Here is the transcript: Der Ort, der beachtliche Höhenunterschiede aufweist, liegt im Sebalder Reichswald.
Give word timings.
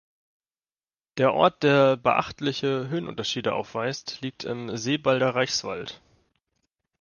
Der 1.19 1.35
Ort, 1.35 1.61
der 1.61 1.95
beachtliche 1.95 2.89
Höhenunterschiede 2.89 3.53
aufweist, 3.53 4.19
liegt 4.21 4.45
im 4.45 4.75
Sebalder 4.75 5.35
Reichswald. 5.35 6.01